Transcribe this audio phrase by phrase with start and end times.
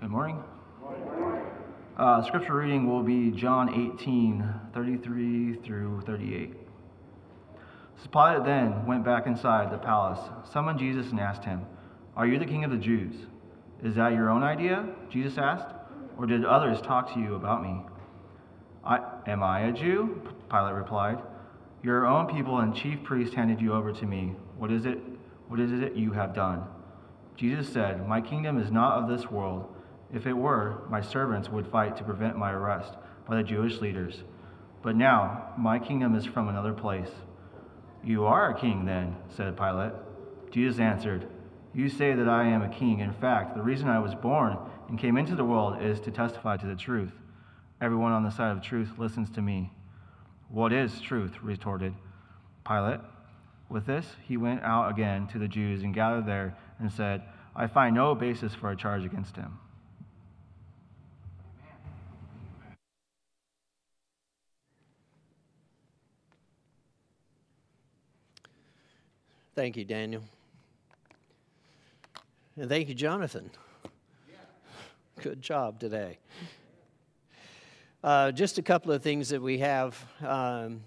[0.00, 0.42] Good morning.
[1.98, 6.54] Uh, scripture reading will be John 18, 33 through 38.
[8.02, 10.18] So Pilate then went back inside the palace,
[10.54, 11.66] summoned Jesus, and asked him,
[12.16, 13.14] Are you the king of the Jews?
[13.84, 14.88] Is that your own idea?
[15.10, 15.74] Jesus asked.
[16.16, 17.82] Or did others talk to you about me?
[18.82, 20.22] I, am I a Jew?
[20.50, 21.18] Pilate replied.
[21.82, 24.34] Your own people and chief priests handed you over to me.
[24.56, 24.98] What is it?
[25.48, 26.64] What is it you have done?
[27.36, 29.74] Jesus said, My kingdom is not of this world.
[30.12, 32.94] If it were, my servants would fight to prevent my arrest
[33.28, 34.22] by the Jewish leaders.
[34.82, 37.10] But now, my kingdom is from another place.
[38.02, 39.92] You are a king, then, said Pilate.
[40.50, 41.28] Jesus answered,
[41.74, 43.00] You say that I am a king.
[43.00, 44.56] In fact, the reason I was born
[44.88, 47.12] and came into the world is to testify to the truth.
[47.80, 49.72] Everyone on the side of truth listens to me.
[50.48, 51.42] What is truth?
[51.42, 51.94] retorted
[52.66, 53.00] Pilate.
[53.68, 57.22] With this, he went out again to the Jews and gathered there and said,
[57.54, 59.59] I find no basis for a charge against him.
[69.60, 70.22] Thank you, Daniel.
[72.56, 73.50] And thank you, Jonathan.
[75.20, 76.16] Good job today.
[78.02, 80.02] Uh, just a couple of things that we have.
[80.26, 80.80] Um,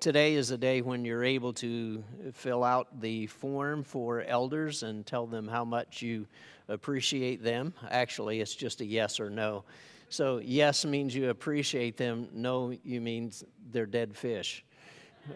[0.00, 5.06] today is a day when you're able to fill out the form for elders and
[5.06, 6.26] tell them how much you
[6.68, 7.72] appreciate them.
[7.90, 9.64] Actually, it's just a yes or no.
[10.10, 14.62] So, yes means you appreciate them, no, you means they're dead fish.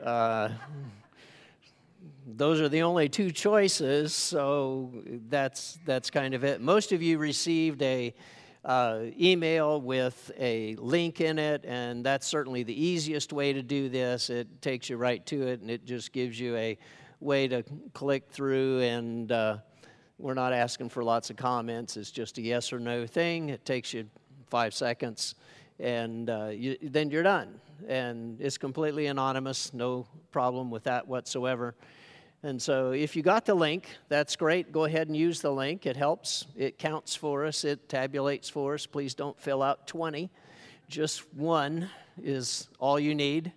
[0.04, 0.50] Uh,
[2.26, 4.92] those are the only two choices, so
[5.28, 6.60] that's, that's kind of it.
[6.60, 8.14] Most of you received a
[8.64, 13.88] uh, email with a link in it, and that's certainly the easiest way to do
[13.88, 14.28] this.
[14.28, 16.76] It takes you right to it, and it just gives you a
[17.20, 17.62] way to
[17.94, 18.80] click through.
[18.80, 19.58] And uh,
[20.18, 23.50] we're not asking for lots of comments, it's just a yes or no thing.
[23.50, 24.08] It takes you
[24.48, 25.36] five seconds,
[25.78, 27.60] and uh, you, then you're done.
[27.86, 31.76] And it's completely anonymous, no problem with that whatsoever.
[32.46, 34.70] And so if you got the link, that's great.
[34.70, 35.84] Go ahead and use the link.
[35.84, 36.46] It helps.
[36.54, 38.86] It counts for us, it tabulates for us.
[38.86, 40.30] Please don't fill out 20.
[40.88, 41.90] Just one
[42.22, 43.50] is all you need.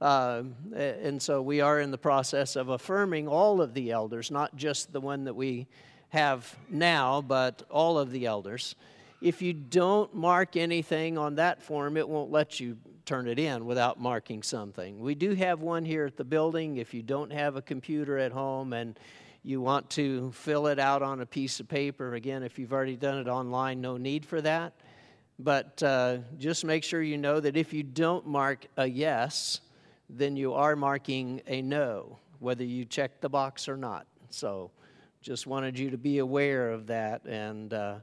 [0.00, 0.42] Uh,
[0.74, 4.92] and so we are in the process of affirming all of the elders, not just
[4.92, 5.68] the one that we
[6.08, 8.74] have now, but all of the elders.
[9.20, 13.66] If you don't mark anything on that form, it won't let you turn it in
[13.66, 14.98] without marking something.
[14.98, 16.78] We do have one here at the building.
[16.78, 18.98] If you don't have a computer at home and
[19.42, 22.96] you want to fill it out on a piece of paper, again, if you've already
[22.96, 24.72] done it online, no need for that.
[25.38, 29.60] But uh, just make sure you know that if you don't mark a yes,
[30.08, 34.06] then you are marking a no, whether you check the box or not.
[34.30, 34.70] So
[35.20, 37.72] just wanted you to be aware of that and.
[37.72, 37.96] Uh,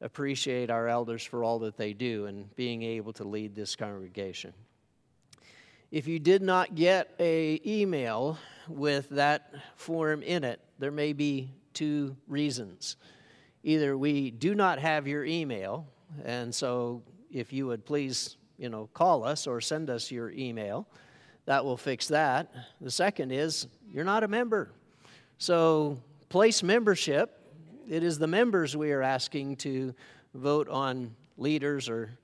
[0.00, 4.52] appreciate our elders for all that they do and being able to lead this congregation.
[5.90, 11.50] If you did not get a email with that form in it, there may be
[11.72, 12.96] two reasons.
[13.62, 15.86] Either we do not have your email,
[16.24, 17.02] and so
[17.32, 20.86] if you would please, you know, call us or send us your email,
[21.46, 22.52] that will fix that.
[22.80, 24.72] The second is you're not a member.
[25.38, 27.45] So place membership
[27.88, 29.94] it is the members we are asking to
[30.34, 32.18] vote on leaders, or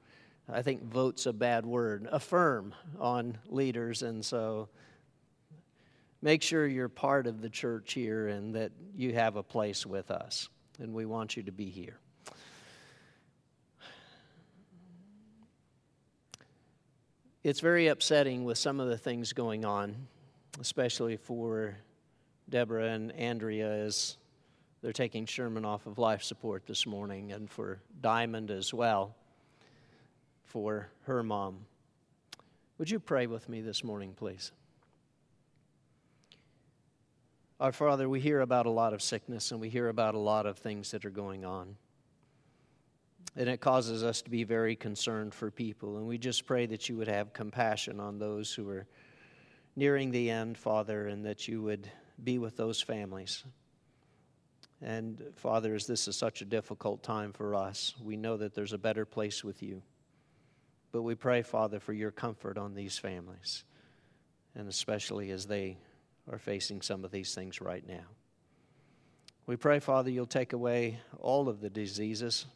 [0.48, 4.02] I think vote's a bad word, affirm on leaders.
[4.02, 4.68] And so
[6.20, 10.10] make sure you're part of the church here and that you have a place with
[10.10, 10.48] us.
[10.78, 11.98] And we want you to be here.
[17.44, 20.06] It's very upsetting with some of the things going on,
[20.60, 21.76] especially for
[22.48, 24.16] Deborah and Andrea as
[24.82, 29.14] they're taking Sherman off of life support this morning, and for Diamond as well,
[30.44, 31.66] for her mom.
[32.78, 34.50] Would you pray with me this morning, please?
[37.60, 40.46] Our Father, we hear about a lot of sickness and we hear about a lot
[40.46, 41.76] of things that are going on.
[43.36, 45.96] And it causes us to be very concerned for people.
[45.96, 48.88] And we just pray that you would have compassion on those who are
[49.76, 51.88] nearing the end, Father, and that you would
[52.24, 53.44] be with those families.
[54.82, 58.72] And Father, as this is such a difficult time for us, we know that there's
[58.72, 59.82] a better place with you.
[60.90, 63.64] But we pray, Father, for your comfort on these families,
[64.56, 65.78] and especially as they
[66.30, 68.04] are facing some of these things right now.
[69.46, 72.46] We pray, Father, you'll take away all of the diseases,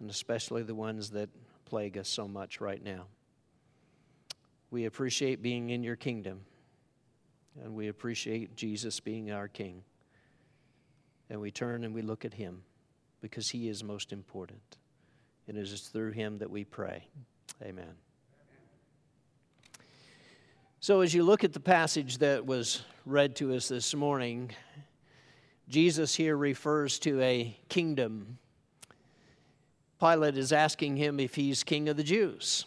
[0.00, 1.30] and especially the ones that
[1.64, 3.06] plague us so much right now.
[4.70, 6.42] We appreciate being in your kingdom,
[7.62, 9.82] and we appreciate Jesus being our King
[11.30, 12.62] and we turn and we look at Him.
[13.20, 14.78] because he is most important.
[15.48, 17.04] And it is through him that we pray.
[17.62, 17.94] Amen.
[20.80, 24.52] So, as you look at the passage that was read to us this morning,
[25.68, 28.38] Jesus here refers to a kingdom.
[29.98, 32.64] Pilate is asking him if he's king of the Jews.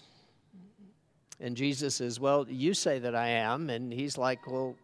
[1.39, 3.69] And Jesus says, Well, you say that I am.
[3.69, 4.75] And he's like, Well,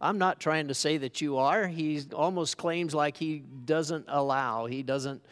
[0.00, 1.66] I'm not trying to say that you are.
[1.66, 5.22] He almost claims like he doesn't allow, he doesn't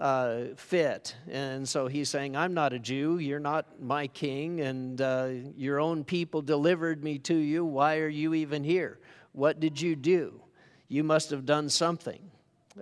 [0.00, 1.14] uh, fit.
[1.30, 3.18] And so he's saying, I'm not a Jew.
[3.18, 4.60] You're not my king.
[4.62, 7.64] And uh, your own people delivered me to you.
[7.64, 8.98] Why are you even here?
[9.32, 10.40] What did you do?
[10.88, 12.30] You must have done something.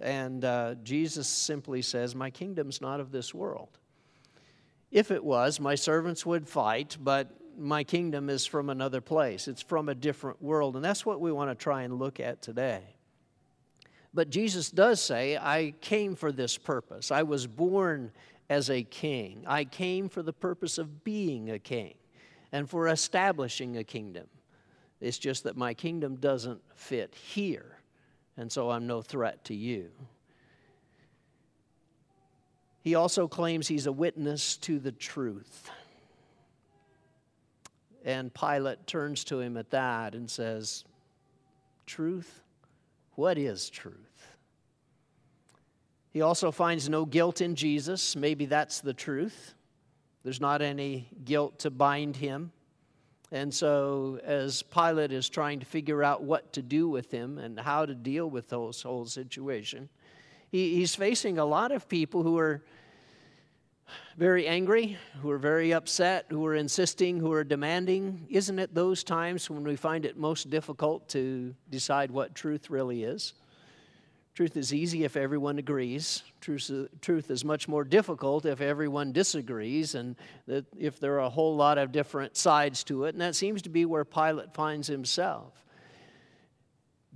[0.00, 3.78] And uh, Jesus simply says, My kingdom's not of this world.
[4.90, 9.49] If it was, my servants would fight, but my kingdom is from another place.
[9.49, 10.76] It's from a different world.
[10.76, 12.82] And that's what we want to try and look at today.
[14.14, 17.10] But Jesus does say, I came for this purpose.
[17.10, 18.12] I was born
[18.49, 19.44] as a king.
[19.46, 21.94] I came for the purpose of being a king
[22.52, 24.26] and for establishing a kingdom.
[25.00, 27.78] It's just that my kingdom doesn't fit here,
[28.37, 29.90] and so I'm no threat to you.
[32.81, 35.70] He also claims he's a witness to the truth.
[38.08, 40.84] And Pilate turns to him at that and says,
[41.84, 42.40] Truth?
[43.16, 44.37] What is truth?
[46.10, 48.16] He also finds no guilt in Jesus.
[48.16, 49.52] Maybe that's the truth.
[50.25, 52.50] There's not any guilt to bind him.
[53.31, 57.61] And so, as Pilate is trying to figure out what to do with him and
[57.61, 59.90] how to deal with this whole situation,
[60.50, 62.64] he, he's facing a lot of people who are
[64.17, 68.26] very angry, who are very upset, who are insisting, who are demanding.
[68.31, 73.05] Isn't it those times when we find it most difficult to decide what truth really
[73.05, 73.35] is?
[74.35, 76.23] Truth is easy if everyone agrees.
[76.40, 76.70] Truth,
[77.00, 80.14] truth is much more difficult if everyone disagrees and
[80.46, 83.17] that if there are a whole lot of different sides to it.
[83.17, 85.64] And that seems to be where Pilate finds himself.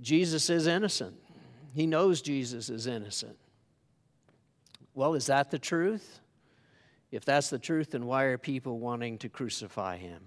[0.01, 1.15] Jesus is innocent.
[1.73, 3.37] He knows Jesus is innocent.
[4.93, 6.19] Well, is that the truth?
[7.13, 10.19] If that's the truth, then why are people wanting to crucify him?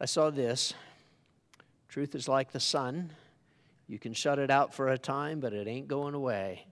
[0.00, 0.72] I saw this.
[1.88, 3.10] Truth is like the sun.
[3.88, 6.64] You can shut it out for a time, but it ain't going away.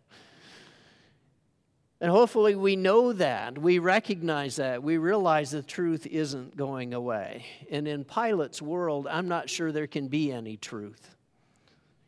[2.00, 3.58] And hopefully, we know that.
[3.58, 4.84] We recognize that.
[4.84, 7.44] We realize the truth isn't going away.
[7.72, 11.16] And in Pilate's world, I'm not sure there can be any truth.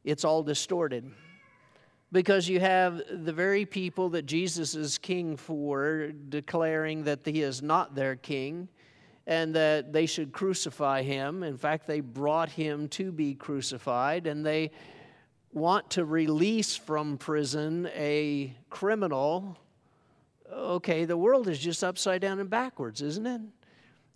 [0.04, 1.10] It's all distorted
[2.12, 7.62] because you have the very people that Jesus is king for declaring that he is
[7.62, 8.68] not their king
[9.26, 11.42] and that they should crucify him.
[11.42, 14.72] In fact, they brought him to be crucified and they
[15.52, 19.56] want to release from prison a criminal.
[20.52, 23.40] Okay, the world is just upside down and backwards, isn't it?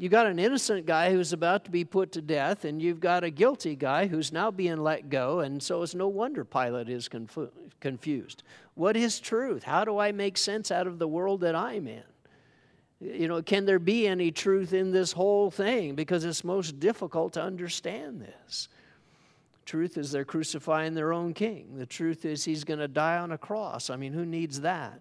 [0.04, 3.24] You got an innocent guy who's about to be put to death, and you've got
[3.24, 7.08] a guilty guy who's now being let go, and so it's no wonder Pilate is
[7.08, 7.48] confu-
[7.80, 8.42] confused.
[8.74, 9.62] What is truth?
[9.62, 12.02] How do I make sense out of the world that I'm in?
[13.00, 15.94] You know, can there be any truth in this whole thing?
[15.94, 18.68] Because it's most difficult to understand this.
[19.64, 21.78] Truth is they're crucifying their own king.
[21.78, 23.88] The truth is he's going to die on a cross.
[23.88, 25.00] I mean, who needs that?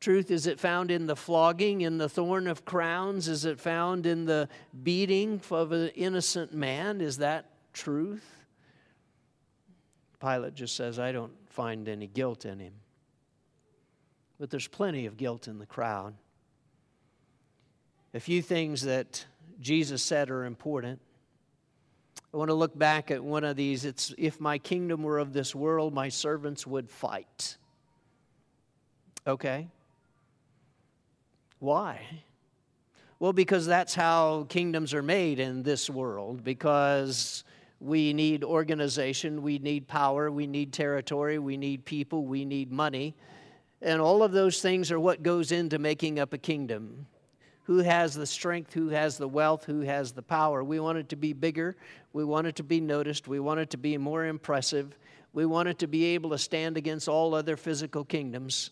[0.00, 3.28] Truth, is it found in the flogging, in the thorn of crowns?
[3.28, 4.48] Is it found in the
[4.82, 7.00] beating of an innocent man?
[7.00, 8.24] Is that truth?
[10.20, 12.74] Pilate just says, I don't find any guilt in him.
[14.38, 16.14] But there's plenty of guilt in the crowd.
[18.12, 19.24] A few things that
[19.60, 21.00] Jesus said are important.
[22.32, 23.84] I want to look back at one of these.
[23.86, 27.56] It's if my kingdom were of this world, my servants would fight.
[29.26, 29.68] Okay?
[31.58, 32.00] Why?
[33.18, 37.44] Well, because that's how kingdoms are made in this world, because
[37.80, 43.14] we need organization, we need power, we need territory, we need people, we need money.
[43.82, 47.06] And all of those things are what goes into making up a kingdom.
[47.64, 48.72] Who has the strength?
[48.74, 49.64] Who has the wealth?
[49.64, 50.62] Who has the power?
[50.62, 51.76] We want it to be bigger.
[52.12, 53.28] We want it to be noticed.
[53.28, 54.96] We want it to be more impressive.
[55.32, 58.70] We want it to be able to stand against all other physical kingdoms.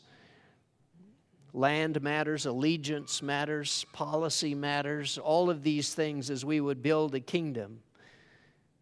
[1.56, 7.20] Land matters, allegiance matters, policy matters, all of these things as we would build a
[7.20, 7.78] kingdom.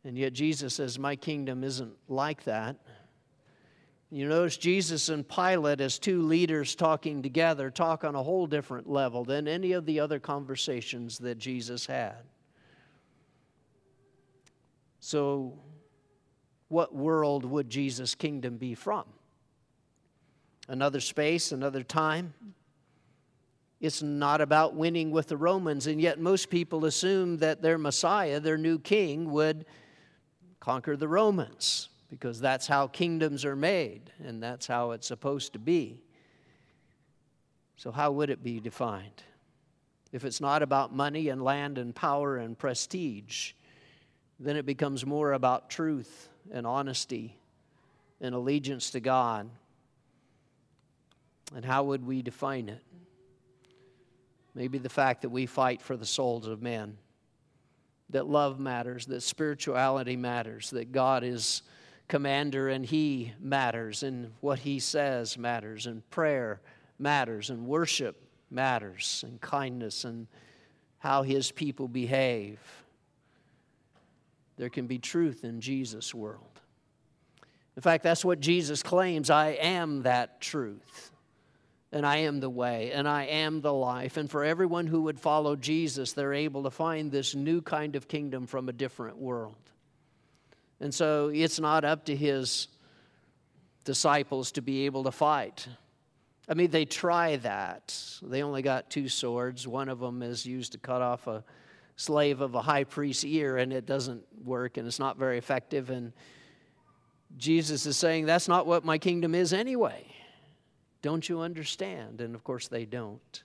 [0.04, 2.76] And yet Jesus says, My kingdom isn't like that.
[4.10, 8.88] You notice Jesus and Pilate, as two leaders talking together, talk on a whole different
[8.88, 12.24] level than any of the other conversations that Jesus had.
[15.00, 15.58] So,
[16.68, 19.04] what world would Jesus' kingdom be from?
[20.68, 22.34] another space, another time.
[23.82, 28.38] It's not about winning with the Romans, and yet most people assume that their Messiah,
[28.38, 29.66] their new king, would
[30.60, 35.58] conquer the Romans because that's how kingdoms are made and that's how it's supposed to
[35.58, 36.00] be.
[37.74, 39.24] So, how would it be defined?
[40.12, 43.54] If it's not about money and land and power and prestige,
[44.38, 47.36] then it becomes more about truth and honesty
[48.20, 49.50] and allegiance to God.
[51.52, 52.80] And how would we define it?
[54.54, 56.98] Maybe the fact that we fight for the souls of men,
[58.10, 61.62] that love matters, that spirituality matters, that God is
[62.08, 66.60] commander and He matters, and what He says matters, and prayer
[66.98, 70.26] matters, and worship matters, and kindness, and
[70.98, 72.60] how His people behave.
[74.58, 76.60] There can be truth in Jesus' world.
[77.74, 81.11] In fact, that's what Jesus claims I am that truth,
[81.92, 84.16] and I am the way, and I am the life.
[84.16, 88.08] And for everyone who would follow Jesus, they're able to find this new kind of
[88.08, 89.56] kingdom from a different world.
[90.80, 92.68] And so it's not up to his
[93.84, 95.68] disciples to be able to fight.
[96.48, 97.94] I mean, they try that.
[98.22, 99.68] They only got two swords.
[99.68, 101.44] One of them is used to cut off a
[101.96, 105.90] slave of a high priest's ear, and it doesn't work, and it's not very effective.
[105.90, 106.12] And
[107.36, 110.11] Jesus is saying, That's not what my kingdom is anyway.
[111.02, 112.20] Don't you understand?
[112.20, 113.42] And of course, they don't.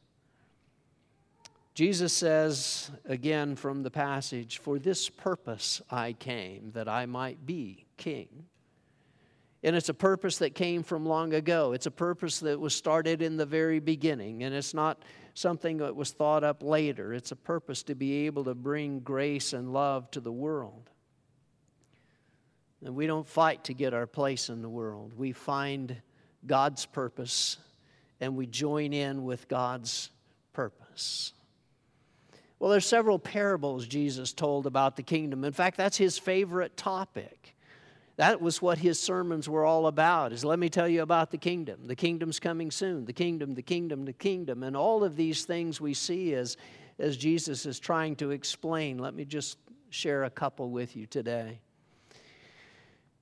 [1.74, 7.86] Jesus says, again from the passage, For this purpose I came, that I might be
[7.98, 8.46] king.
[9.64, 11.74] And it's a purpose that came from long ago.
[11.74, 14.44] It's a purpose that was started in the very beginning.
[14.44, 17.14] And it's not something that was thought up later.
[17.14, 20.90] It's a purpose to be able to bring grace and love to the world.
[22.84, 25.14] And we don't fight to get our place in the world.
[25.16, 25.96] We find
[26.48, 27.58] God's purpose
[28.20, 30.10] and we join in with God's
[30.54, 31.34] purpose.
[32.60, 35.44] Well, there's several parables Jesus told about the kingdom.
[35.44, 37.56] In fact, that's his favorite topic.
[38.16, 40.34] That was what his sermons were all about.
[40.34, 41.86] Is let me tell you about the kingdom.
[41.86, 43.06] The kingdom's coming soon.
[43.06, 44.64] The kingdom, the kingdom, the kingdom.
[44.64, 46.58] And all of these things we see as
[47.00, 48.98] as Jesus is trying to explain.
[48.98, 49.58] Let me just
[49.90, 51.60] share a couple with you today.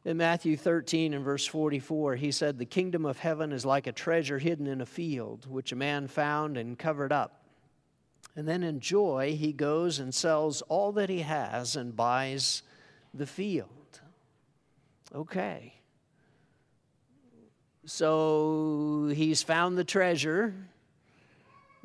[0.05, 3.91] In Matthew 13 and verse 44, he said, The kingdom of heaven is like a
[3.91, 7.43] treasure hidden in a field, which a man found and covered up.
[8.35, 12.62] And then in joy, he goes and sells all that he has and buys
[13.15, 14.00] the field.
[15.13, 15.74] Okay.
[17.85, 20.53] So he's found the treasure.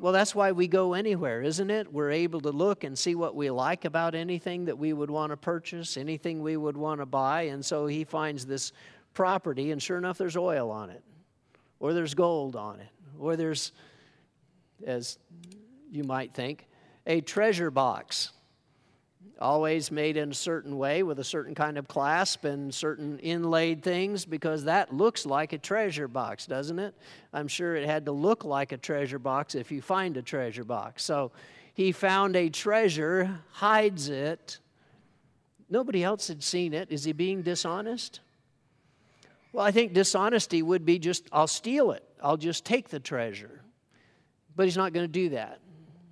[0.01, 1.93] Well, that's why we go anywhere, isn't it?
[1.93, 5.29] We're able to look and see what we like about anything that we would want
[5.29, 7.43] to purchase, anything we would want to buy.
[7.43, 8.71] And so he finds this
[9.13, 11.03] property, and sure enough, there's oil on it,
[11.79, 12.89] or there's gold on it,
[13.19, 13.73] or there's,
[14.83, 15.19] as
[15.91, 16.67] you might think,
[17.05, 18.31] a treasure box
[19.41, 23.83] always made in a certain way with a certain kind of clasp and certain inlaid
[23.83, 26.93] things because that looks like a treasure box, doesn't it?
[27.33, 30.63] I'm sure it had to look like a treasure box if you find a treasure
[30.63, 31.03] box.
[31.03, 31.31] So
[31.73, 34.59] he found a treasure, hides it.
[35.69, 36.91] Nobody else had seen it.
[36.91, 38.19] Is he being dishonest?
[39.53, 43.61] Well, I think dishonesty would be just, I'll steal it, I'll just take the treasure.
[44.55, 45.59] But he's not going to do that.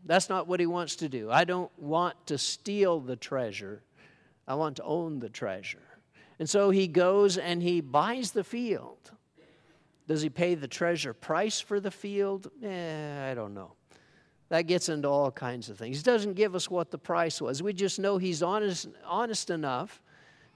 [0.09, 1.29] That's not what he wants to do.
[1.29, 3.83] I don't want to steal the treasure,
[4.47, 5.83] I want to own the treasure.
[6.39, 9.11] And so he goes and he buys the field.
[10.07, 12.49] Does he pay the treasure price for the field?
[12.63, 13.73] Eh, I don't know.
[14.47, 15.97] That gets into all kinds of things.
[15.97, 17.61] He doesn't give us what the price was.
[17.61, 20.01] We just know he's honest, honest enough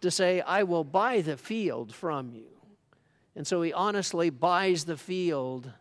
[0.01, 2.49] to say, I will buy the field from you.
[3.35, 5.71] And so he honestly buys the field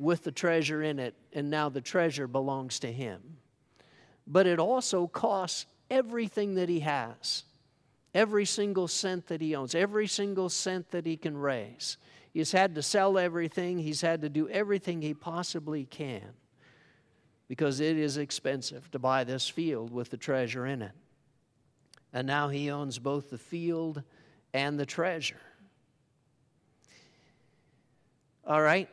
[0.00, 3.20] with the treasure in it, and now the treasure belongs to him.
[4.26, 7.44] But it also costs everything that he has,
[8.14, 11.96] every single cent that he owns, every single cent that he can raise.
[12.32, 16.32] He's had to sell everything, he's had to do everything he possibly can
[17.48, 20.92] because it is expensive to buy this field with the treasure in it.
[22.12, 24.04] And now he owns both the field
[24.54, 25.40] and the treasure.
[28.46, 28.88] All right,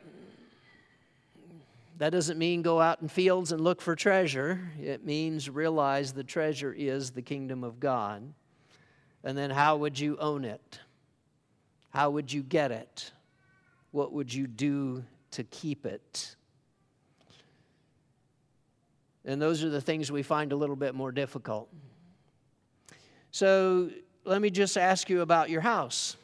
[1.98, 4.70] that doesn't mean go out in fields and look for treasure.
[4.80, 8.32] It means realize the treasure is the kingdom of God.
[9.24, 10.78] And then how would you own it?
[11.90, 13.10] How would you get it?
[13.90, 15.02] What would you do
[15.32, 16.36] to keep it?
[19.24, 21.68] And those are the things we find a little bit more difficult.
[23.32, 23.90] So
[24.24, 26.16] let me just ask you about your house.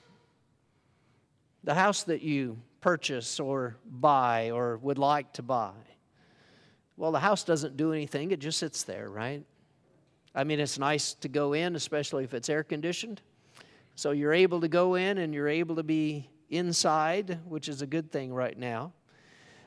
[1.64, 5.72] The house that you purchase or buy or would like to buy.
[6.98, 9.42] Well, the house doesn't do anything, it just sits there, right?
[10.34, 13.22] I mean, it's nice to go in, especially if it's air conditioned.
[13.94, 17.86] So you're able to go in and you're able to be inside, which is a
[17.86, 18.92] good thing right now.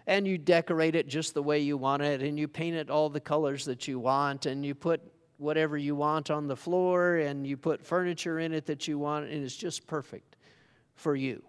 [0.05, 3.09] And you decorate it just the way you want it, and you paint it all
[3.09, 5.01] the colors that you want, and you put
[5.37, 9.27] whatever you want on the floor, and you put furniture in it that you want,
[9.27, 10.35] and it's just perfect
[10.93, 11.41] for you.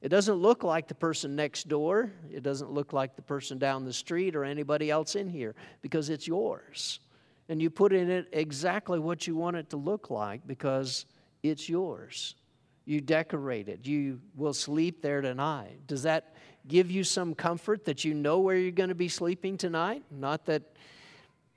[0.00, 2.12] It doesn't look like the person next door.
[2.32, 6.08] It doesn't look like the person down the street or anybody else in here because
[6.08, 7.00] it's yours.
[7.48, 11.06] And you put in it exactly what you want it to look like because
[11.42, 12.36] it's yours.
[12.84, 13.86] You decorate it.
[13.86, 15.86] You will sleep there tonight.
[15.86, 16.34] Does that
[16.66, 20.04] give you some comfort that you know where you're going to be sleeping tonight?
[20.10, 20.62] Not that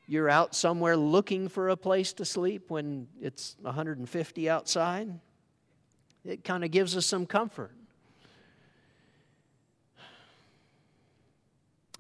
[0.08, 5.20] you're out somewhere looking for a place to sleep when it's 150 outside.
[6.26, 7.76] It kind of gives us some comfort.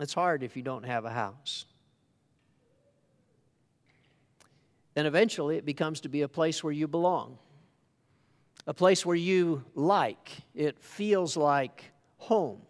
[0.01, 1.65] It's hard if you don't have a house.
[4.95, 7.37] And eventually it becomes to be a place where you belong,
[8.67, 10.31] a place where you like.
[10.53, 11.85] It feels like
[12.17, 12.61] home.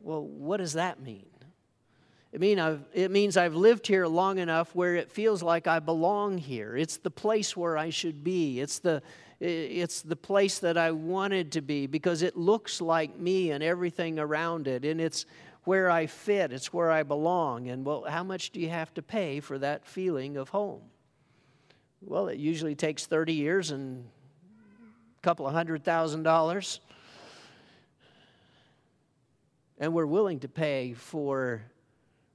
[0.00, 1.26] Well, what does that mean?
[2.32, 5.80] It, mean I've, it means I've lived here long enough where it feels like I
[5.80, 6.76] belong here.
[6.76, 8.60] It's the place where I should be.
[8.60, 9.02] It's the,
[9.38, 14.18] it's the place that I wanted to be because it looks like me and everything
[14.18, 14.84] around it.
[14.84, 15.26] And it's
[15.64, 17.68] where I fit, it's where I belong.
[17.68, 20.82] And well, how much do you have to pay for that feeling of home?
[22.00, 24.04] Well, it usually takes 30 years and
[25.18, 26.80] a couple of hundred thousand dollars.
[29.78, 31.62] And we're willing to pay for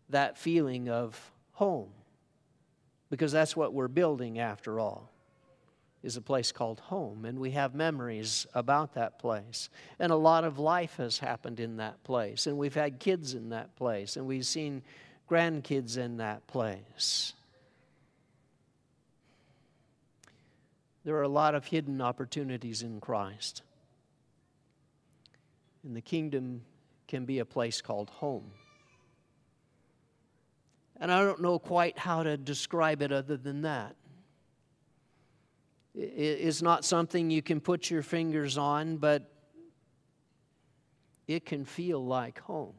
[0.10, 1.90] that feeling of home
[3.10, 5.10] because that's what we're building after all
[6.08, 9.70] is a place called home, and we have memories about that place.
[10.00, 13.50] And a lot of life has happened in that place, and we've had kids in
[13.50, 14.84] that place, and we've seen
[15.30, 17.34] grandkids in that place.
[21.04, 23.62] There are a lot of hidden opportunities in Christ.
[25.84, 26.62] And the kingdom
[27.10, 28.50] can be a place called home.
[31.02, 33.98] And I don't know quite how to describe it other than that
[35.98, 39.32] is not something you can put your fingers on, but
[41.28, 42.76] it can feel like home.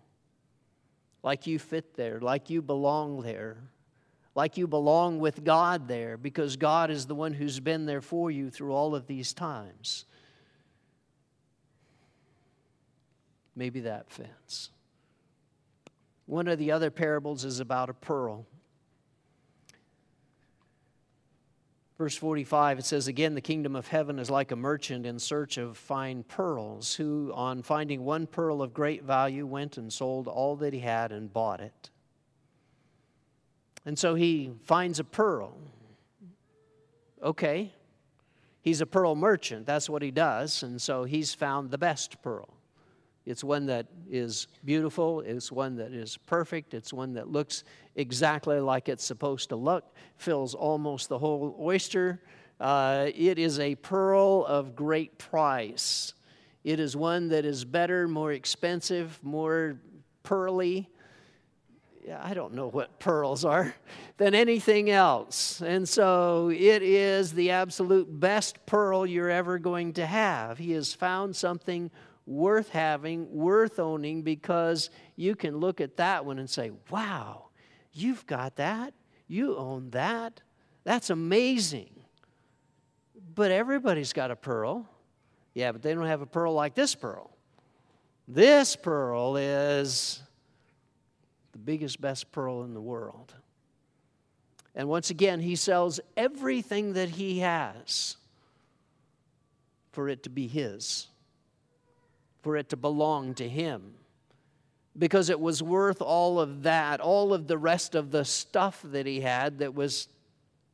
[1.22, 3.56] Like you fit there, like you belong there,
[4.34, 8.30] like you belong with God there, because God is the one who's been there for
[8.30, 10.04] you through all of these times.
[13.56, 14.70] Maybe that fits.
[16.26, 18.46] One of the other parables is about a pearl.
[21.98, 25.58] Verse 45, it says, Again, the kingdom of heaven is like a merchant in search
[25.58, 30.54] of fine pearls, who, on finding one pearl of great value, went and sold all
[30.56, 31.90] that he had and bought it.
[33.84, 35.56] And so he finds a pearl.
[37.20, 37.72] Okay,
[38.60, 39.66] he's a pearl merchant.
[39.66, 40.62] That's what he does.
[40.62, 42.57] And so he's found the best pearl.
[43.28, 47.62] It's one that is beautiful, it's one that is perfect, it's one that looks
[47.94, 52.22] exactly like it's supposed to look, fills almost the whole oyster.
[52.58, 56.14] Uh, it is a pearl of great price.
[56.64, 59.78] It is one that is better, more expensive, more
[60.22, 60.88] pearly.
[62.22, 63.74] I don't know what pearls are
[64.16, 65.60] than anything else.
[65.60, 70.56] And so it is the absolute best pearl you're ever going to have.
[70.56, 71.90] He has found something
[72.28, 77.46] worth having, worth owning, because you can look at that one and say, wow,
[77.92, 78.92] you've got that.
[79.26, 80.42] You own that.
[80.84, 81.90] That's amazing.
[83.34, 84.86] But everybody's got a pearl.
[85.54, 87.34] Yeah, but they don't have a pearl like this pearl.
[88.28, 90.22] This pearl is
[91.52, 93.34] the biggest, best pearl in the world.
[94.74, 98.16] And once again, he sells everything that he has
[99.92, 101.07] for it to be his
[102.48, 103.92] for it to belong to him
[104.96, 109.04] because it was worth all of that, all of the rest of the stuff that
[109.04, 110.08] he had that was,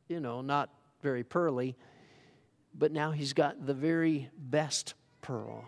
[0.07, 0.69] you know, not
[1.01, 1.75] very pearly.
[2.73, 5.65] But now he's got the very best pearl,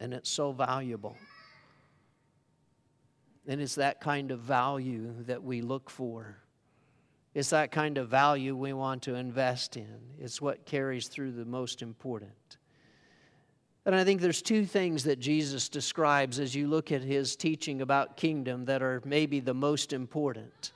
[0.00, 1.16] and it's so valuable.
[3.46, 6.38] And it's that kind of value that we look for.
[7.34, 10.00] It's that kind of value we want to invest in.
[10.18, 12.57] It's what carries through the most important.
[13.88, 17.80] And I think there's two things that Jesus describes as you look at his teaching
[17.80, 20.72] about kingdom that are maybe the most important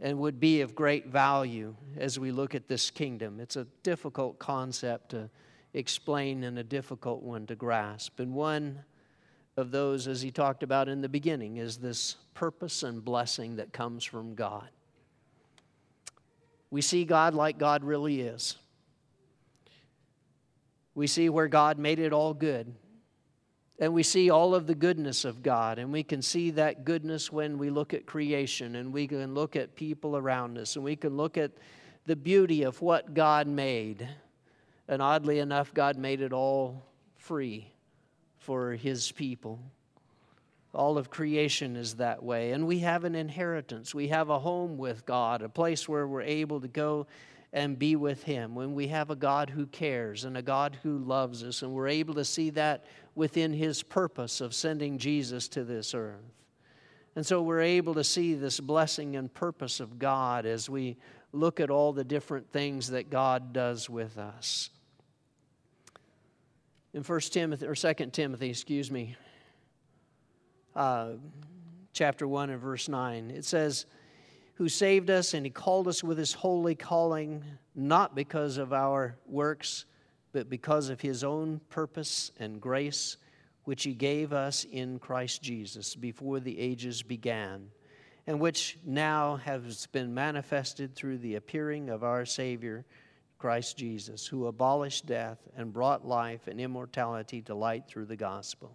[0.00, 3.40] and would be of great value as we look at this kingdom.
[3.40, 5.28] It's a difficult concept to
[5.74, 8.20] explain and a difficult one to grasp.
[8.20, 8.84] And one
[9.56, 13.72] of those, as he talked about in the beginning, is this purpose and blessing that
[13.72, 14.68] comes from God.
[16.70, 18.56] We see God like God really is.
[20.96, 22.74] We see where God made it all good.
[23.78, 25.78] And we see all of the goodness of God.
[25.78, 29.56] And we can see that goodness when we look at creation and we can look
[29.56, 31.52] at people around us and we can look at
[32.06, 34.08] the beauty of what God made.
[34.88, 36.82] And oddly enough, God made it all
[37.18, 37.70] free
[38.38, 39.60] for His people.
[40.72, 42.52] All of creation is that way.
[42.52, 43.94] And we have an inheritance.
[43.94, 47.06] We have a home with God, a place where we're able to go
[47.56, 48.54] and be with Him.
[48.54, 51.88] When we have a God who cares and a God who loves us, and we're
[51.88, 56.20] able to see that within His purpose of sending Jesus to this earth.
[57.16, 60.98] And so we're able to see this blessing and purpose of God as we
[61.32, 64.68] look at all the different things that God does with us.
[66.92, 69.16] In 1 Timothy, or 2 Timothy, excuse me,
[70.74, 71.12] uh,
[71.94, 73.86] chapter 1 and verse 9, it says,
[74.56, 79.16] who saved us and he called us with his holy calling, not because of our
[79.26, 79.84] works,
[80.32, 83.18] but because of his own purpose and grace,
[83.64, 87.68] which he gave us in Christ Jesus before the ages began,
[88.26, 92.86] and which now has been manifested through the appearing of our Savior,
[93.38, 98.74] Christ Jesus, who abolished death and brought life and immortality to light through the gospel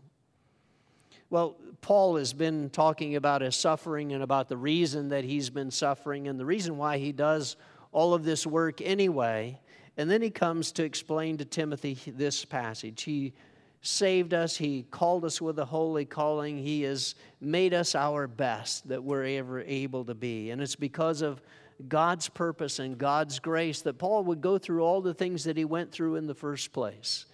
[1.31, 5.71] well, Paul has been talking about his suffering and about the reason that he's been
[5.71, 7.55] suffering and the reason why he does
[7.93, 9.57] all of this work anyway.
[9.95, 13.03] And then he comes to explain to Timothy this passage.
[13.03, 13.33] He
[13.81, 18.89] saved us, he called us with a holy calling, he has made us our best
[18.89, 20.51] that we're ever able to be.
[20.51, 21.41] And it's because of
[21.87, 25.65] God's purpose and God's grace that Paul would go through all the things that he
[25.65, 27.25] went through in the first place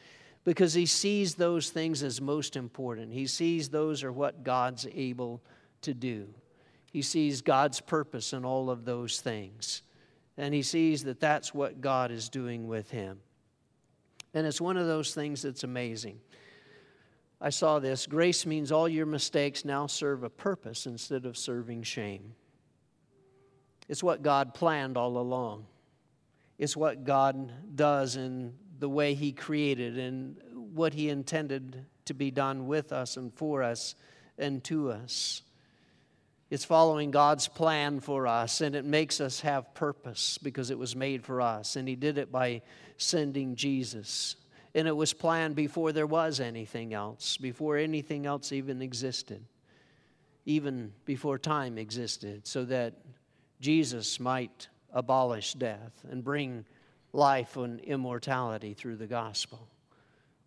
[0.48, 3.12] because he sees those things as most important.
[3.12, 5.42] He sees those are what God's able
[5.82, 6.30] to do.
[6.90, 9.82] He sees God's purpose in all of those things.
[10.38, 13.20] And he sees that that's what God is doing with him.
[14.34, 16.18] And it's one of those things that's amazing.
[17.42, 21.84] I saw this grace means all your mistakes now serve a purpose instead of serving
[21.84, 22.36] shame.
[23.90, 25.66] It's what God planned all along.
[26.58, 30.38] It's what God does in the way He created and
[30.74, 33.96] what He intended to be done with us and for us
[34.38, 35.42] and to us.
[36.50, 40.96] It's following God's plan for us, and it makes us have purpose because it was
[40.96, 41.76] made for us.
[41.76, 42.62] And He did it by
[42.98, 44.38] sending Jesus.
[44.74, 49.44] And it was planned before there was anything else, before anything else even existed,
[50.46, 52.94] even before time existed, so that
[53.60, 56.64] Jesus might abolish death and bring
[57.14, 59.68] life and immortality through the gospel.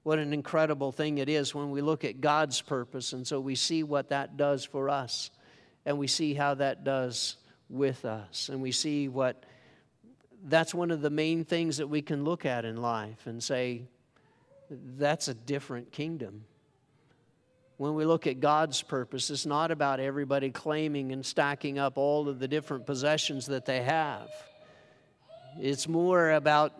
[0.03, 3.55] What an incredible thing it is when we look at God's purpose, and so we
[3.55, 5.31] see what that does for us,
[5.85, 7.37] and we see how that does
[7.69, 9.45] with us, and we see what
[10.45, 13.83] that's one of the main things that we can look at in life and say,
[14.71, 16.45] that's a different kingdom.
[17.77, 22.29] When we look at God's purpose, it's not about everybody claiming and stacking up all
[22.29, 24.31] of the different possessions that they have.
[25.59, 26.73] It's more about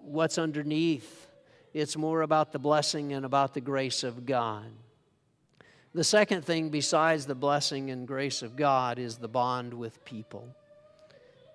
[0.00, 1.26] what's underneath,
[1.72, 4.66] it's more about the blessing and about the grace of God.
[5.94, 10.54] The second thing, besides the blessing and grace of God, is the bond with people.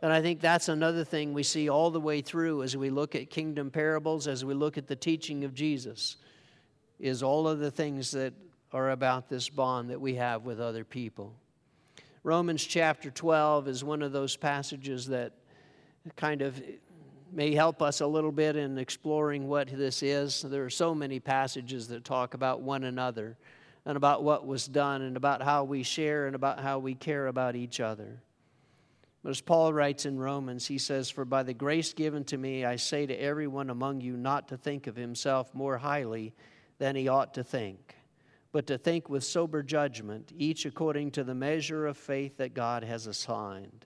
[0.01, 3.15] And I think that's another thing we see all the way through as we look
[3.15, 6.15] at kingdom parables, as we look at the teaching of Jesus,
[6.99, 8.33] is all of the things that
[8.71, 11.35] are about this bond that we have with other people.
[12.23, 15.33] Romans chapter 12 is one of those passages that
[16.15, 16.61] kind of
[17.31, 20.41] may help us a little bit in exploring what this is.
[20.41, 23.37] There are so many passages that talk about one another
[23.85, 27.27] and about what was done and about how we share and about how we care
[27.27, 28.21] about each other.
[29.23, 32.63] But as Paul writes in Romans, he says, For by the grace given to me,
[32.65, 36.33] I say to everyone among you not to think of himself more highly
[36.77, 37.95] than he ought to think,
[38.53, 42.83] but to think with sober judgment, each according to the measure of faith that God
[42.83, 43.85] has assigned.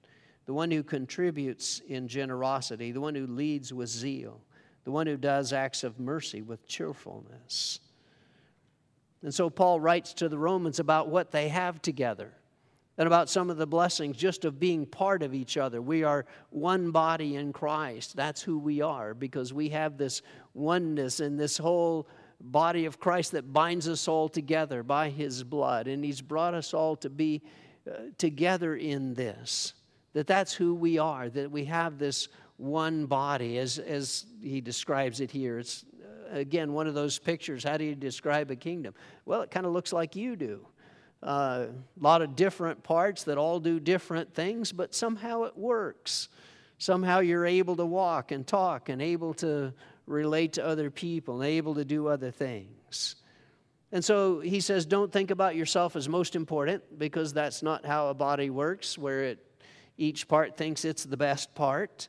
[0.51, 4.41] the one who contributes in generosity, the one who leads with zeal,
[4.83, 7.79] the one who does acts of mercy with cheerfulness.
[9.23, 12.33] And so Paul writes to the Romans about what they have together
[12.97, 15.81] and about some of the blessings just of being part of each other.
[15.81, 18.17] We are one body in Christ.
[18.17, 20.21] That's who we are because we have this
[20.53, 22.09] oneness and this whole
[22.41, 25.87] body of Christ that binds us all together by his blood.
[25.87, 27.41] And he's brought us all to be
[27.89, 29.75] uh, together in this.
[30.13, 35.19] That that's who we are, that we have this one body as, as he describes
[35.19, 35.59] it here.
[35.59, 35.85] It's
[36.31, 37.63] again one of those pictures.
[37.63, 38.93] How do you describe a kingdom?
[39.25, 40.67] Well, it kind of looks like you do.
[41.23, 41.67] A uh,
[41.99, 46.29] lot of different parts that all do different things, but somehow it works.
[46.79, 49.71] Somehow you're able to walk and talk and able to
[50.07, 53.15] relate to other people and able to do other things.
[53.91, 58.07] And so he says, don't think about yourself as most important because that's not how
[58.07, 59.45] a body works, where it,
[59.97, 62.07] each part thinks it's the best part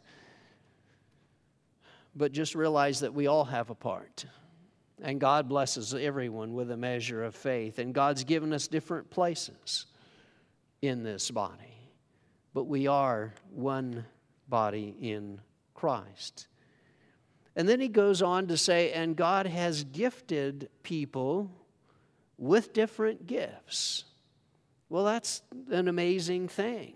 [2.14, 4.27] but just realize that we all have a part.
[5.03, 7.79] And God blesses everyone with a measure of faith.
[7.79, 9.87] And God's given us different places
[10.81, 11.77] in this body.
[12.55, 14.05] But we are one
[14.49, 15.40] body in
[15.75, 16.47] Christ.
[17.57, 21.51] And then he goes on to say, and God has gifted people
[22.38, 24.05] with different gifts.
[24.88, 26.95] Well, that's an amazing thing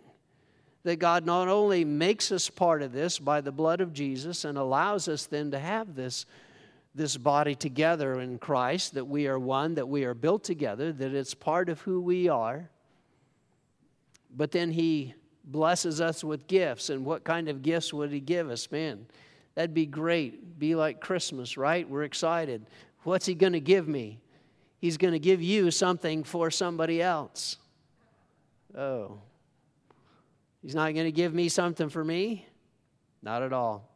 [0.87, 4.57] that God not only makes us part of this by the blood of Jesus and
[4.57, 6.27] allows us then to have this,
[6.95, 11.13] this body together in Christ, that we are one, that we are built together, that
[11.13, 12.71] it's part of who we are,
[14.37, 16.89] but then He blesses us with gifts.
[16.89, 18.71] And what kind of gifts would He give us?
[18.71, 19.07] Man,
[19.57, 20.57] that'd be great.
[20.57, 21.91] Be like Christmas, right?
[21.91, 22.65] We're excited.
[23.03, 24.21] What's He going to give me?
[24.79, 27.57] He's going to give you something for somebody else.
[28.79, 29.19] Oh,
[30.67, 32.45] He's not going to give me something for me.
[33.23, 33.89] Not at all.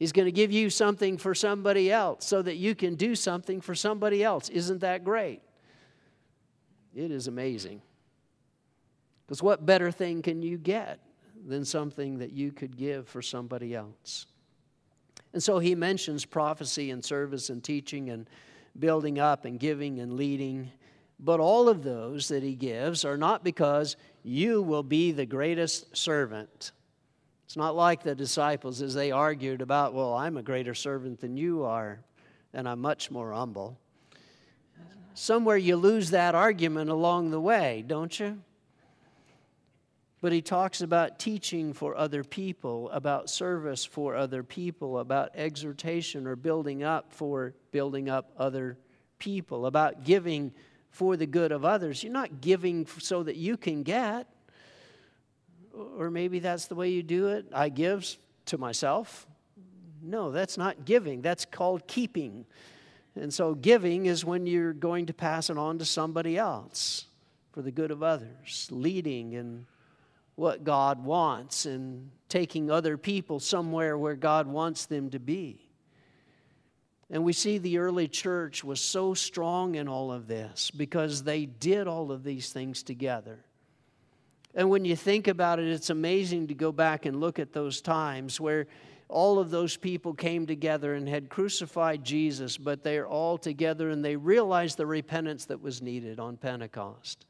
[0.00, 3.60] He's going to give you something for somebody else so that you can do something
[3.60, 4.48] for somebody else.
[4.48, 5.42] Isn't that great?
[6.92, 7.82] It is amazing.
[9.24, 10.98] Because what better thing can you get
[11.46, 14.26] than something that you could give for somebody else?
[15.34, 18.28] And so he mentions prophecy and service and teaching and
[18.76, 20.68] building up and giving and leading.
[21.20, 23.96] But all of those that he gives are not because
[24.26, 26.72] you will be the greatest servant.
[27.44, 31.36] It's not like the disciples as they argued about, well, I'm a greater servant than
[31.36, 32.00] you are,
[32.52, 33.78] and I'm much more humble.
[35.14, 38.42] Somewhere you lose that argument along the way, don't you?
[40.20, 46.26] But he talks about teaching for other people, about service for other people, about exhortation
[46.26, 48.76] or building up for building up other
[49.20, 50.52] people, about giving
[50.96, 52.02] for the good of others.
[52.02, 54.26] You're not giving so that you can get.
[55.98, 57.44] Or maybe that's the way you do it.
[57.52, 59.26] I give to myself.
[60.02, 61.20] No, that's not giving.
[61.20, 62.46] That's called keeping.
[63.14, 67.04] And so giving is when you're going to pass it on to somebody else
[67.52, 69.66] for the good of others, leading in
[70.34, 75.65] what God wants and taking other people somewhere where God wants them to be.
[77.10, 81.46] And we see the early church was so strong in all of this because they
[81.46, 83.44] did all of these things together.
[84.54, 87.80] And when you think about it, it's amazing to go back and look at those
[87.80, 88.66] times where
[89.08, 94.04] all of those people came together and had crucified Jesus, but they're all together and
[94.04, 97.26] they realized the repentance that was needed on Pentecost.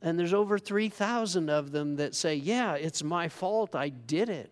[0.00, 3.74] And there's over 3,000 of them that say, Yeah, it's my fault.
[3.74, 4.50] I did it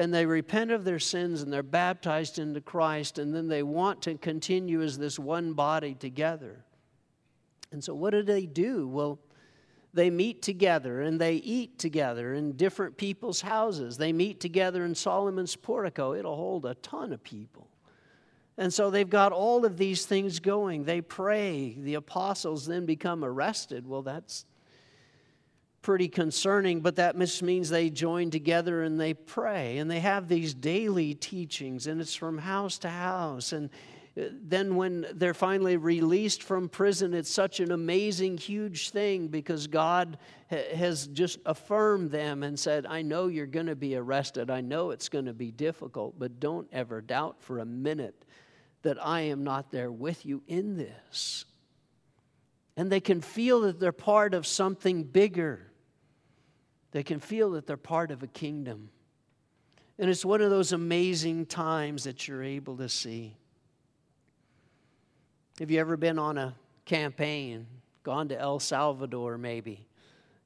[0.00, 4.00] and they repent of their sins and they're baptized into Christ, and then they want
[4.02, 6.64] to continue as this one body together.
[7.70, 8.88] And so, what do they do?
[8.88, 9.18] Well,
[9.92, 13.98] they meet together and they eat together in different people's houses.
[13.98, 16.14] They meet together in Solomon's portico.
[16.14, 17.68] It'll hold a ton of people.
[18.56, 20.84] And so they've got all of these things going.
[20.84, 21.76] They pray.
[21.78, 23.86] The apostles then become arrested.
[23.86, 24.46] Well, that's
[25.82, 30.52] pretty concerning, but that means they join together and they pray and they have these
[30.52, 33.52] daily teachings, and it's from house to house.
[33.52, 33.70] And
[34.18, 39.66] uh, then when they're finally released from prison, it's such an amazing, huge thing because
[39.66, 44.50] God has just affirmed them and said, I know you're going to be arrested.
[44.50, 48.24] I know it's going to be difficult, but don't ever doubt for a minute
[48.82, 51.44] that I am not there with you in this.
[52.76, 55.69] And they can feel that they're part of something bigger.
[56.92, 58.90] They can feel that they're part of a kingdom.
[59.98, 63.36] And it's one of those amazing times that you're able to see.
[65.58, 66.54] Have you ever been on a
[66.86, 67.66] campaign,
[68.02, 69.86] gone to El Salvador maybe,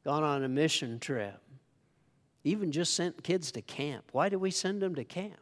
[0.05, 1.41] gone on a mission trip,
[2.43, 4.05] even just sent kids to camp?
[4.11, 5.39] Why do we send them to camp?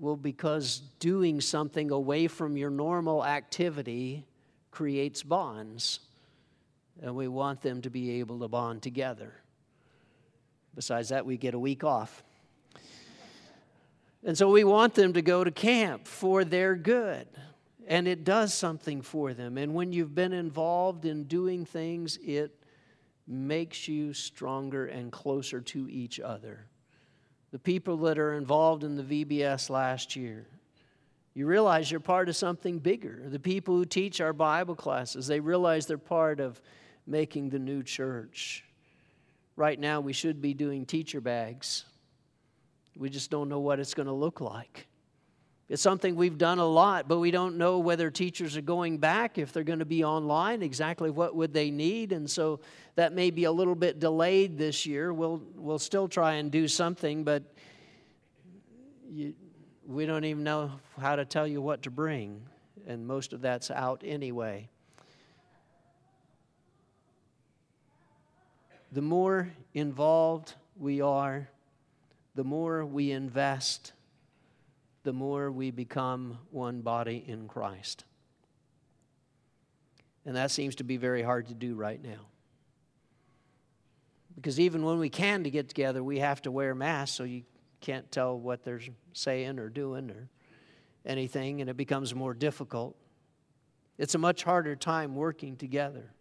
[0.00, 4.24] Well, because doing something away from your normal activity
[4.70, 6.00] creates bonds,
[7.02, 9.34] and we want them to be able to bond together.
[10.74, 12.22] Besides that, we get a week off.
[14.24, 17.26] And so we want them to go to camp for their good.
[17.86, 19.58] And it does something for them.
[19.58, 22.58] And when you've been involved in doing things, it
[23.26, 26.66] makes you stronger and closer to each other.
[27.52, 30.46] The people that are involved in the VBS last year,
[31.34, 33.22] you realize you're part of something bigger.
[33.26, 36.60] The people who teach our Bible classes, they realize they're part of
[37.06, 38.64] making the new church.
[39.56, 41.84] Right now, we should be doing teacher bags.
[42.96, 44.88] We just don't know what it's going to look like.
[45.68, 49.38] It's something we've done a lot, but we don't know whether teachers are going back,
[49.38, 52.12] if they're going to be online, exactly what would they need.
[52.12, 52.60] And so
[52.96, 55.14] that may be a little bit delayed this year.
[55.14, 57.42] We'll, we'll still try and do something, but
[59.10, 59.34] you,
[59.86, 62.42] we don't even know how to tell you what to bring.
[62.86, 64.68] And most of that's out anyway.
[68.94, 71.48] The more involved we are,
[72.36, 73.92] the more we invest,
[75.02, 78.04] the more we become one body in Christ.
[80.24, 82.28] And that seems to be very hard to do right now.
[84.36, 87.42] Because even when we can to get together, we have to wear masks, so you
[87.80, 88.80] can't tell what they're
[89.12, 90.28] saying or doing or
[91.04, 92.94] anything, and it becomes more difficult.
[93.98, 96.13] It's a much harder time working together.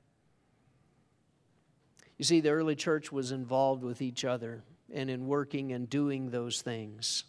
[2.23, 6.29] You see, the early church was involved with each other and in working and doing
[6.29, 7.25] those things.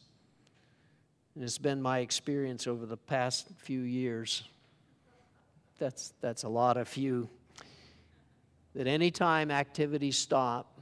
[1.35, 4.45] And it's been my experience over the past few years.
[5.81, 7.29] That's, that's a lot of few.
[8.77, 10.79] That anytime activities stop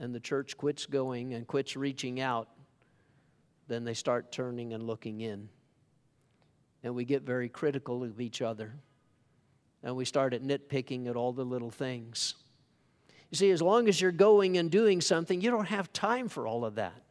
[0.00, 2.48] and the church quits going and quits reaching out,
[3.68, 5.48] then they start turning and looking in.
[6.82, 8.74] And we get very critical of each other.
[9.84, 12.34] And we start at nitpicking at all the little things.
[13.32, 16.46] You see, as long as you're going and doing something, you don't have time for
[16.46, 17.02] all of that.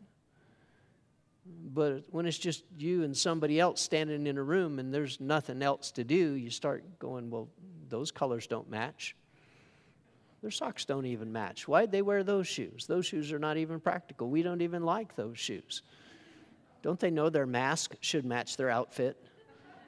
[1.74, 5.64] But when it's just you and somebody else standing in a room and there's nothing
[5.64, 7.50] else to do, you start going, well,
[7.90, 9.16] those colors don't match.
[10.44, 11.68] Their socks don't even match.
[11.68, 12.86] Why'd they wear those shoes?
[12.86, 14.30] Those shoes are not even practical.
[14.30, 15.82] We don't even like those shoes.
[16.84, 19.18] Don't they know their mask should match their outfit?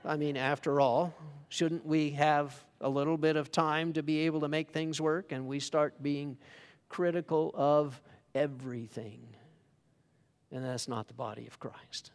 [0.05, 1.13] I mean, after all,
[1.49, 5.31] shouldn't we have a little bit of time to be able to make things work,
[5.31, 6.37] and we start being
[6.89, 8.01] critical of
[8.35, 9.21] everything.
[10.51, 12.11] And that's not the body of Christ.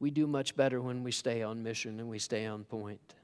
[0.00, 3.14] We do much better when we stay on mission and we stay on point.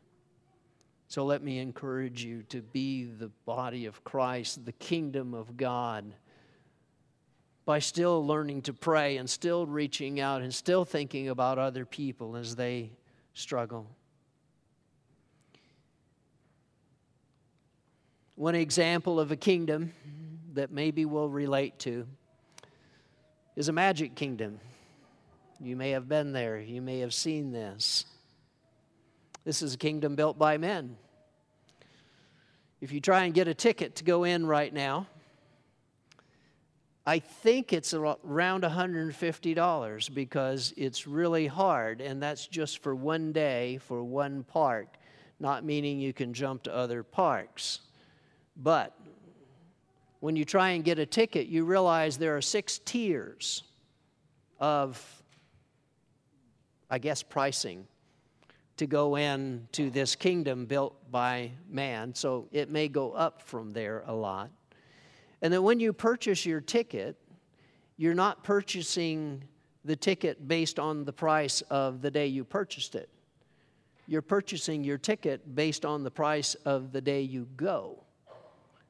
[1.08, 6.14] So let me encourage you to be the body of Christ, the kingdom of God,
[7.70, 12.34] by still learning to pray and still reaching out and still thinking about other people
[12.34, 12.90] as they
[13.32, 13.86] struggle.
[18.34, 19.92] One example of a kingdom
[20.54, 22.08] that maybe we'll relate to
[23.54, 24.58] is a magic kingdom.
[25.60, 28.04] You may have been there, you may have seen this.
[29.44, 30.96] This is a kingdom built by men.
[32.80, 35.06] If you try and get a ticket to go in right now,
[37.06, 43.78] I think it's around $150 because it's really hard, and that's just for one day
[43.78, 44.96] for one park,
[45.38, 47.80] not meaning you can jump to other parks.
[48.56, 48.94] But
[50.20, 53.62] when you try and get a ticket, you realize there are six tiers
[54.58, 55.02] of,
[56.90, 57.86] I guess, pricing
[58.76, 62.14] to go in to this kingdom built by man.
[62.14, 64.50] So it may go up from there a lot.
[65.42, 67.16] And then when you purchase your ticket,
[67.96, 69.44] you're not purchasing
[69.84, 73.08] the ticket based on the price of the day you purchased it.
[74.06, 78.02] You're purchasing your ticket based on the price of the day you go.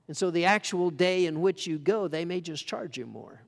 [0.08, 3.42] And so the actual day in which you go, they may just charge you more.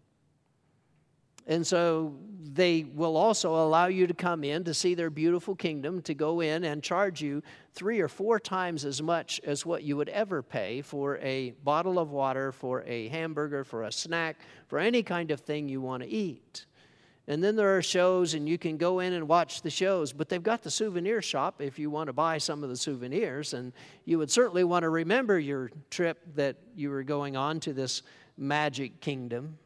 [1.47, 2.15] And so
[2.55, 6.41] they will also allow you to come in to see their beautiful kingdom, to go
[6.41, 10.43] in and charge you three or four times as much as what you would ever
[10.43, 15.31] pay for a bottle of water, for a hamburger, for a snack, for any kind
[15.31, 16.67] of thing you want to eat.
[17.29, 20.29] And then there are shows, and you can go in and watch the shows, but
[20.29, 23.55] they've got the souvenir shop if you want to buy some of the souvenirs.
[23.55, 23.73] And
[24.05, 28.03] you would certainly want to remember your trip that you were going on to this
[28.37, 29.57] magic kingdom.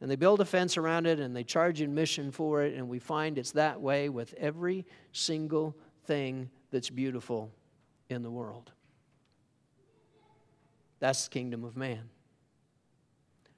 [0.00, 2.98] And they build a fence around it and they charge admission for it, and we
[2.98, 5.76] find it's that way with every single
[6.06, 7.52] thing that's beautiful
[8.08, 8.72] in the world.
[11.00, 12.08] That's the kingdom of man.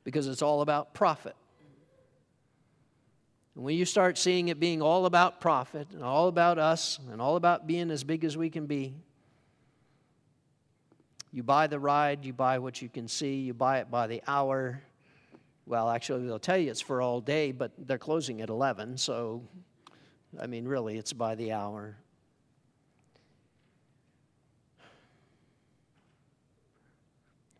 [0.05, 1.37] Because it's all about profit.
[3.55, 7.21] And when you start seeing it being all about profit and all about us and
[7.21, 8.95] all about being as big as we can be,
[11.31, 14.23] you buy the ride, you buy what you can see, you buy it by the
[14.27, 14.83] hour.
[15.67, 19.43] Well, actually, they'll tell you it's for all day, but they're closing at 11, so
[20.41, 21.97] I mean, really, it's by the hour.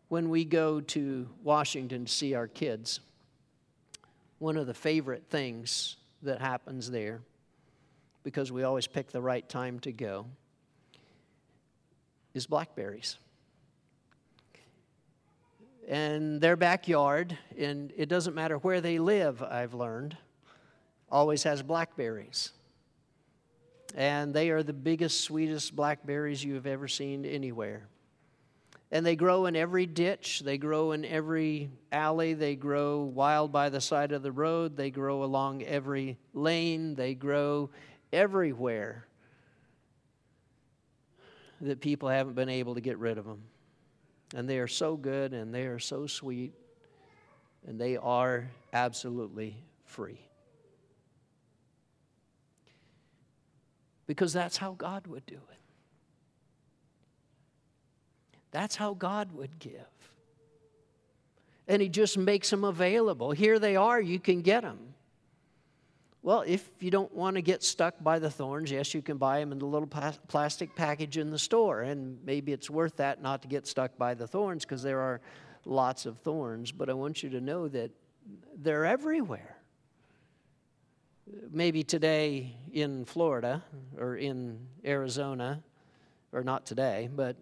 [0.09, 2.99] When we go to Washington to see our kids,
[4.39, 7.21] one of the favorite things that happens there,
[8.23, 10.25] because we always pick the right time to go,
[12.33, 13.17] is blackberries.
[15.93, 20.17] And their backyard, and it doesn't matter where they live, I've learned,
[21.07, 22.49] always has blackberries.
[23.93, 27.89] And they are the biggest, sweetest blackberries you have ever seen anywhere.
[28.91, 33.69] And they grow in every ditch, they grow in every alley, they grow wild by
[33.69, 37.69] the side of the road, they grow along every lane, they grow
[38.11, 39.05] everywhere
[41.61, 43.43] that people haven't been able to get rid of them.
[44.33, 46.53] And they are so good and they are so sweet
[47.67, 49.55] and they are absolutely
[49.85, 50.19] free.
[54.05, 55.57] Because that's how God would do it.
[58.51, 59.87] That's how God would give.
[61.67, 63.31] And He just makes them available.
[63.31, 64.92] Here they are, you can get them.
[66.23, 69.41] Well, if you don't want to get stuck by the thorns, yes, you can buy
[69.41, 69.89] them in the little
[70.29, 71.81] plastic package in the store.
[71.81, 75.19] And maybe it's worth that not to get stuck by the thorns because there are
[75.65, 76.71] lots of thorns.
[76.71, 77.91] But I want you to know that
[78.57, 79.57] they're everywhere.
[81.51, 83.61] Maybe today in Florida
[83.97, 85.61] or in Arizona,
[86.31, 87.35] or not today, but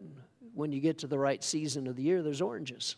[0.54, 2.96] when you get to the right season of the year, there's oranges.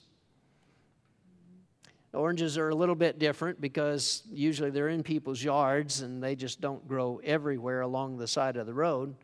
[2.13, 6.61] Oranges are a little bit different because usually they're in people's yards and they just
[6.61, 9.15] don't grow everywhere along the side of the road.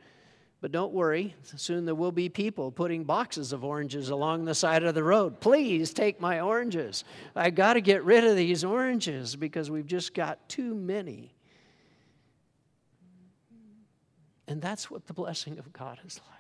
[0.62, 4.84] But don't worry, soon there will be people putting boxes of oranges along the side
[4.84, 5.40] of the road.
[5.40, 7.06] Please take my oranges.
[7.36, 11.34] I've got to get rid of these oranges because we've just got too many.
[14.48, 16.39] And that's what the blessing of God is like.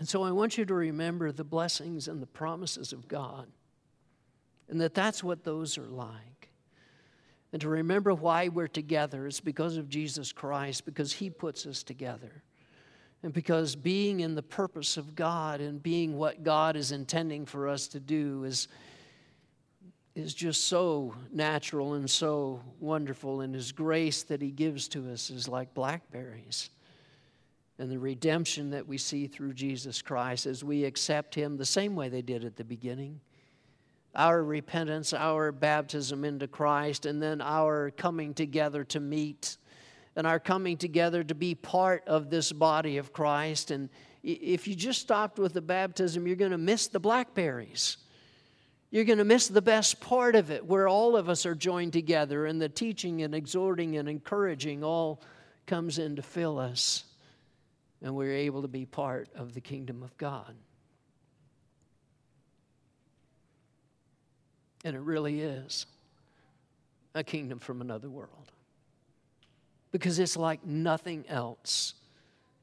[0.00, 3.46] And so I want you to remember the blessings and the promises of God,
[4.70, 6.48] and that that's what those are like.
[7.52, 11.82] And to remember why we're together is because of Jesus Christ, because He puts us
[11.82, 12.42] together.
[13.22, 17.68] And because being in the purpose of God and being what God is intending for
[17.68, 18.68] us to do is,
[20.14, 23.42] is just so natural and so wonderful.
[23.42, 26.70] And His grace that He gives to us is like blackberries
[27.80, 31.96] and the redemption that we see through Jesus Christ as we accept Him the same
[31.96, 33.20] way they did at the beginning.
[34.14, 39.56] Our repentance, our baptism into Christ, and then our coming together to meet,
[40.14, 43.70] and our coming together to be part of this body of Christ.
[43.70, 43.88] And
[44.22, 47.96] if you just stopped with the baptism, you're going to miss the blackberries.
[48.90, 51.94] You're going to miss the best part of it, where all of us are joined
[51.94, 55.22] together, and the teaching and exhorting and encouraging all
[55.66, 57.04] comes in to fill us
[58.02, 60.54] and we're able to be part of the kingdom of God.
[64.84, 65.86] And it really is
[67.14, 68.52] a kingdom from another world.
[69.92, 71.94] Because it's like nothing else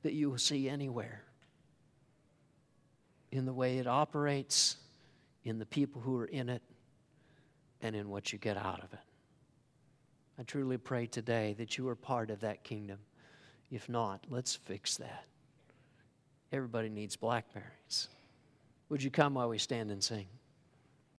[0.03, 1.23] that you will see anywhere
[3.31, 4.77] in the way it operates,
[5.43, 6.61] in the people who are in it,
[7.81, 8.99] and in what you get out of it.
[10.39, 12.99] I truly pray today that you are part of that kingdom.
[13.71, 15.25] If not, let's fix that.
[16.51, 18.07] Everybody needs blackberries.
[18.89, 20.27] Would you come while we stand and sing?